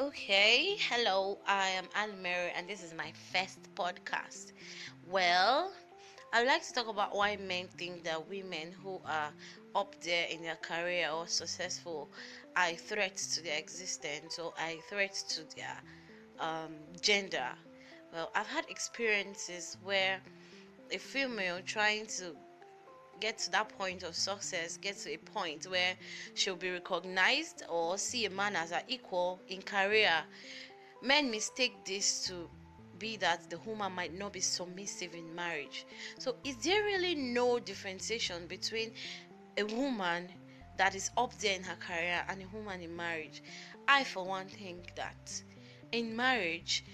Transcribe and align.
Okay, 0.00 0.76
hello, 0.88 1.38
I 1.46 1.68
am 1.68 2.22
Mary, 2.22 2.50
and 2.56 2.66
this 2.66 2.82
is 2.82 2.94
my 2.94 3.12
first 3.34 3.58
podcast. 3.74 4.52
Well, 5.06 5.70
I 6.32 6.38
would 6.40 6.48
like 6.48 6.66
to 6.66 6.72
talk 6.72 6.88
about 6.88 7.14
why 7.14 7.36
men 7.36 7.68
think 7.76 8.04
that 8.04 8.26
women 8.26 8.72
who 8.72 9.02
are 9.04 9.34
up 9.74 9.94
there 10.02 10.26
in 10.30 10.42
their 10.42 10.56
career 10.56 11.10
or 11.10 11.26
successful 11.26 12.10
are 12.56 12.68
a 12.68 12.76
threat 12.76 13.18
to 13.18 13.42
their 13.42 13.58
existence 13.58 14.38
or 14.38 14.54
are 14.58 14.70
a 14.70 14.80
threat 14.88 15.12
to 15.28 15.42
their 15.54 15.76
um, 16.38 16.72
gender. 17.02 17.50
Well, 18.10 18.30
I've 18.34 18.46
had 18.46 18.64
experiences 18.70 19.76
where 19.82 20.22
a 20.90 20.96
female 20.98 21.60
trying 21.66 22.06
to 22.18 22.34
get 23.20 23.38
to 23.38 23.50
that 23.50 23.68
point 23.78 24.02
of 24.02 24.14
success, 24.14 24.76
get 24.76 24.96
to 24.98 25.12
a 25.12 25.16
point 25.18 25.64
where 25.66 25.94
she'll 26.34 26.56
be 26.56 26.70
recognized 26.70 27.62
or 27.68 27.98
see 27.98 28.24
a 28.26 28.30
man 28.30 28.56
as 28.56 28.72
an 28.72 28.82
equal 28.88 29.40
in 29.48 29.62
career. 29.62 30.22
Men 31.02 31.30
mistake 31.30 31.84
this 31.84 32.26
to 32.26 32.48
be 32.98 33.16
that 33.16 33.48
the 33.50 33.58
woman 33.60 33.92
might 33.92 34.16
not 34.16 34.32
be 34.32 34.40
submissive 34.40 35.14
in 35.14 35.34
marriage. 35.34 35.86
So, 36.18 36.36
is 36.44 36.56
there 36.56 36.84
really 36.84 37.14
no 37.14 37.58
differentiation 37.58 38.46
between 38.46 38.92
a 39.56 39.64
woman 39.64 40.28
that 40.76 40.94
is 40.94 41.10
up 41.16 41.36
there 41.38 41.56
in 41.56 41.62
her 41.62 41.76
career 41.76 42.22
and 42.28 42.42
a 42.42 42.56
woman 42.56 42.80
in 42.82 42.94
marriage? 42.94 43.42
I, 43.88 44.04
for 44.04 44.24
one, 44.24 44.46
think 44.46 44.94
that 44.96 45.42
in 45.92 46.14
marriage, 46.14 46.84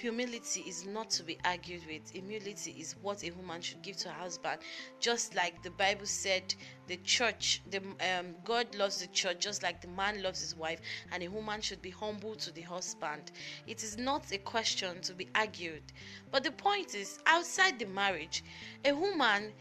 humility 0.00 0.60
is 0.66 0.86
not 0.86 1.10
to 1.10 1.22
be 1.22 1.38
argued 1.44 1.82
with. 1.86 2.10
Humility 2.10 2.76
is 2.78 2.94
what 3.02 3.24
a 3.24 3.30
woman 3.32 3.60
should 3.60 3.82
give 3.82 3.96
to 3.98 4.08
her 4.08 4.20
husband. 4.20 4.60
Just 5.00 5.34
like 5.34 5.62
the 5.62 5.70
bible 5.70 6.06
said 6.06 6.54
the 6.86 6.96
church 6.98 7.62
the 7.70 7.78
um, 7.78 8.34
god 8.44 8.74
loves 8.74 9.00
the 9.00 9.06
church 9.08 9.40
just 9.40 9.62
like 9.62 9.80
the 9.80 9.88
man 9.88 10.22
loves 10.22 10.40
his 10.40 10.54
wife 10.54 10.80
and 11.12 11.22
a 11.22 11.28
woman 11.28 11.60
should 11.60 11.82
be 11.82 11.90
humble 11.90 12.34
to 12.36 12.52
the 12.52 12.62
husband. 12.62 13.32
It 13.66 13.82
is 13.82 13.98
not 13.98 14.30
a 14.32 14.38
question 14.38 15.00
to 15.02 15.14
be 15.14 15.28
argued. 15.34 15.82
But 16.30 16.44
the 16.44 16.52
point 16.52 16.94
is 16.94 17.18
outside 17.26 17.78
the 17.78 17.86
marriage 17.86 18.44
a 18.84 18.92
woman 18.92 19.52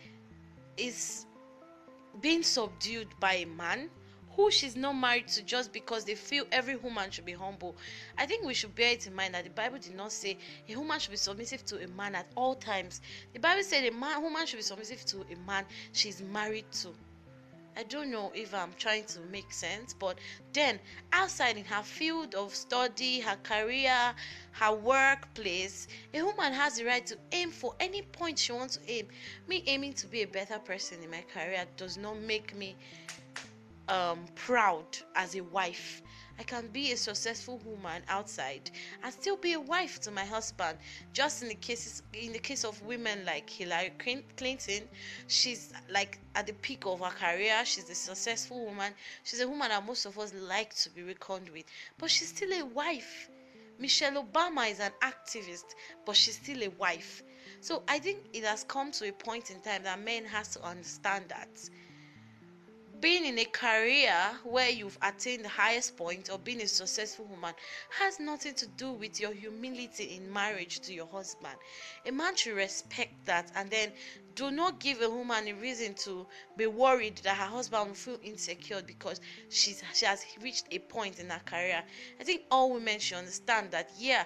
is 0.77 1.25
being 2.21 2.43
subdued 2.43 3.07
by 3.19 3.33
a 3.35 3.45
man 3.45 3.89
who 4.35 4.49
she's 4.49 4.75
not 4.75 4.93
married 4.93 5.27
to 5.27 5.43
just 5.43 5.71
because 5.71 6.05
they 6.05 6.15
feel 6.15 6.45
every 6.51 6.75
woman 6.75 7.11
should 7.11 7.25
be 7.25 7.33
humble. 7.33 7.75
I 8.17 8.25
think 8.25 8.45
we 8.45 8.53
should 8.53 8.75
bear 8.75 8.93
it 8.93 9.07
in 9.07 9.15
mind 9.15 9.33
that 9.33 9.43
the 9.43 9.49
Bible 9.49 9.77
did 9.77 9.95
not 9.95 10.11
say 10.11 10.37
a 10.67 10.75
woman 10.75 10.99
should 10.99 11.11
be 11.11 11.17
submissive 11.17 11.63
to 11.65 11.83
a 11.83 11.87
man 11.87 12.15
at 12.15 12.27
all 12.35 12.55
times. 12.55 13.01
The 13.33 13.39
Bible 13.39 13.63
said 13.63 13.85
a 13.85 13.91
man 13.91 14.21
woman 14.21 14.45
should 14.45 14.57
be 14.57 14.63
submissive 14.63 15.05
to 15.05 15.21
a 15.31 15.47
man 15.47 15.65
she's 15.91 16.21
married 16.21 16.65
to. 16.81 16.89
I 17.75 17.83
don't 17.83 18.11
know 18.11 18.31
if 18.35 18.53
I'm 18.53 18.71
trying 18.77 19.05
to 19.05 19.19
make 19.31 19.51
sense, 19.51 19.95
but 19.95 20.19
then 20.53 20.79
outside 21.11 21.57
in 21.57 21.65
her 21.65 21.81
field 21.81 22.35
of 22.35 22.53
study, 22.53 23.19
her 23.21 23.37
career, 23.41 24.13
her 24.51 24.73
workplace, 24.73 25.87
a 26.13 26.21
woman 26.21 26.53
has 26.53 26.77
the 26.77 26.85
right 26.85 27.03
to 27.07 27.17
aim 27.31 27.49
for 27.49 27.73
any 27.79 28.03
point 28.03 28.37
she 28.37 28.51
wants 28.51 28.77
to 28.77 28.91
aim. 28.91 29.07
Me 29.47 29.63
aiming 29.65 29.93
to 29.93 30.07
be 30.07 30.21
a 30.21 30.27
better 30.27 30.59
person 30.59 31.01
in 31.01 31.09
my 31.09 31.23
career 31.33 31.65
does 31.75 31.97
not 31.97 32.19
make 32.19 32.55
me 32.55 32.75
um, 33.87 34.25
proud 34.35 34.85
as 35.15 35.35
a 35.35 35.41
wife. 35.41 36.01
I 36.39 36.43
can 36.43 36.67
be 36.67 36.91
a 36.91 36.97
successful 36.97 37.59
woman 37.63 38.01
outside 38.07 38.71
and 39.03 39.13
still 39.13 39.37
be 39.37 39.53
a 39.53 39.59
wife 39.59 39.99
to 40.01 40.11
my 40.11 40.25
husband. 40.25 40.79
Just 41.13 41.43
in 41.43 41.49
the 41.49 41.55
cases, 41.55 42.01
in 42.13 42.33
the 42.33 42.39
case 42.39 42.63
of 42.63 42.81
women 42.81 43.23
like 43.25 43.49
Hillary 43.49 43.93
Clinton, 44.35 44.89
she's 45.27 45.71
like 45.91 46.19
at 46.35 46.47
the 46.47 46.53
peak 46.53 46.85
of 46.85 47.01
her 47.01 47.11
career. 47.11 47.63
She's 47.65 47.89
a 47.89 47.95
successful 47.95 48.65
woman. 48.65 48.93
She's 49.23 49.41
a 49.41 49.47
woman 49.47 49.69
that 49.69 49.85
most 49.85 50.05
of 50.05 50.17
us 50.17 50.33
like 50.33 50.75
to 50.77 50.89
be 50.89 51.03
reckoned 51.03 51.49
with, 51.49 51.65
but 51.99 52.09
she's 52.09 52.29
still 52.29 52.51
a 52.51 52.65
wife. 52.65 53.29
Michelle 53.77 54.23
Obama 54.23 54.69
is 54.71 54.79
an 54.79 54.91
activist, 55.01 55.75
but 56.05 56.15
she's 56.15 56.35
still 56.35 56.63
a 56.63 56.69
wife. 56.69 57.21
So 57.59 57.83
I 57.87 57.99
think 57.99 58.19
it 58.33 58.43
has 58.43 58.63
come 58.63 58.91
to 58.93 59.09
a 59.09 59.11
point 59.11 59.51
in 59.51 59.59
time 59.61 59.83
that 59.83 59.99
men 59.99 60.25
has 60.25 60.49
to 60.49 60.63
understand 60.63 61.25
that 61.29 61.49
being 63.03 63.25
in 63.25 63.37
a 63.37 63.43
career 63.43 64.15
where 64.45 64.69
you've 64.69 64.97
attained 65.01 65.43
the 65.43 65.49
highest 65.49 65.97
point 65.97 66.29
or 66.31 66.39
being 66.39 66.61
a 66.61 66.67
successful 66.69 67.25
woman 67.25 67.53
has 67.99 68.17
nothing 68.17 68.53
to 68.53 68.65
do 68.65 68.93
with 68.93 69.19
your 69.19 69.33
humility 69.33 70.15
in 70.15 70.31
marriage 70.31 70.79
to 70.79 70.93
your 70.93 71.05
husband. 71.07 71.53
A 72.05 72.11
man 72.13 72.33
should 72.37 72.55
respect 72.55 73.25
that 73.25 73.51
and 73.55 73.69
then 73.69 73.91
do 74.35 74.51
not 74.51 74.79
give 74.79 75.01
a 75.01 75.09
woman 75.09 75.49
a 75.49 75.51
reason 75.51 75.93
to 75.95 76.25
be 76.55 76.65
worried 76.65 77.17
that 77.25 77.35
her 77.35 77.43
husband 77.47 77.87
will 77.89 77.93
feel 77.93 78.19
insecure 78.23 78.81
because 78.81 79.19
she's 79.49 79.83
she 79.93 80.05
has 80.05 80.25
reached 80.41 80.67
a 80.71 80.79
point 80.79 81.19
in 81.19 81.29
her 81.29 81.41
career. 81.45 81.83
I 82.21 82.23
think 82.23 82.43
all 82.49 82.71
women 82.71 82.99
should 82.99 83.17
understand 83.17 83.71
that 83.71 83.89
yeah 83.97 84.23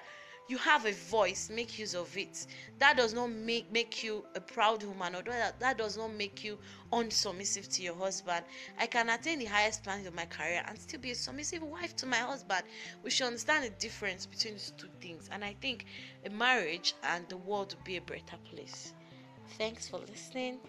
you 0.48 0.58
have 0.58 0.86
a 0.86 0.94
voice 0.94 1.50
make 1.50 1.78
use 1.78 1.94
of 1.94 2.16
it. 2.18 2.48
That 2.80 2.98
does 2.98 3.14
not 3.14 3.28
make 3.32 3.72
make 3.72 4.04
you 4.04 4.26
a 4.36 4.40
proud 4.40 4.84
woman 4.84 5.16
or 5.16 5.22
that, 5.24 5.60
that 5.60 5.78
does 5.78 5.98
not 5.98 6.14
make 6.14 6.44
you 6.44 6.58
unsubmissive 6.92 7.68
to 7.76 7.84
your 7.84 7.96
husband. 7.96 8.46
I 8.80 8.88
can 8.88 9.10
attain 9.10 9.40
the 9.40 9.46
highest 9.46 9.84
plans 9.84 10.08
of 10.08 10.14
my 10.14 10.26
career 10.26 10.64
and 10.66 10.80
still 10.80 11.00
be 11.00 11.12
a 11.12 11.16
submissive 11.16 11.64
wife 11.64 11.96
to 11.98 12.06
my 12.06 12.18
husband. 12.18 12.64
We 13.04 13.10
should 13.10 13.28
understand 13.28 13.66
the 13.66 13.70
difference 13.72 14.26
between 14.26 14.54
these 14.54 14.74
two 14.78 14.88
things 15.02 15.30
and 15.32 15.44
i 15.44 15.56
think 15.62 15.86
a 16.26 16.30
marriage 16.30 16.94
and 17.04 17.28
the 17.30 17.38
world 17.38 17.76
would 17.76 17.84
be 17.84 17.98
a 17.98 18.02
better 18.02 18.38
place. 18.50 18.94
Thanks 19.58 19.88
for 19.88 20.00
listening 20.00 20.60